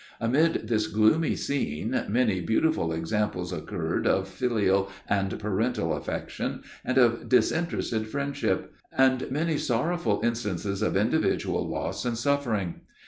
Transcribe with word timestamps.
Amid 0.19 0.67
this 0.67 0.87
gloomy 0.87 1.35
scene, 1.35 2.05
many 2.09 2.41
beautiful 2.41 2.91
examples 2.91 3.53
occurred 3.53 4.07
of 4.07 4.27
filial 4.27 4.89
and 5.07 5.37
parental 5.37 5.95
affection, 5.95 6.63
and 6.83 6.97
of 6.97 7.29
disinterested 7.29 8.07
friendship; 8.07 8.73
and 8.91 9.29
many 9.29 9.59
sorrowful 9.59 10.19
instances 10.23 10.81
of 10.81 10.97
individual 10.97 11.69
loss 11.69 12.03
and 12.03 12.17
suffering. 12.17 12.81